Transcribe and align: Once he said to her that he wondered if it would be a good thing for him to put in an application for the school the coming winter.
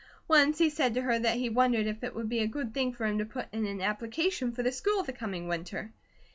Once 0.27 0.57
he 0.57 0.67
said 0.67 0.95
to 0.95 1.01
her 1.03 1.19
that 1.19 1.37
he 1.37 1.47
wondered 1.47 1.85
if 1.85 2.03
it 2.03 2.15
would 2.15 2.27
be 2.27 2.39
a 2.39 2.47
good 2.47 2.73
thing 2.73 2.91
for 2.91 3.05
him 3.05 3.19
to 3.19 3.23
put 3.23 3.45
in 3.51 3.67
an 3.67 3.81
application 3.83 4.51
for 4.51 4.63
the 4.63 4.71
school 4.71 5.03
the 5.03 5.13
coming 5.13 5.47
winter. 5.47 5.93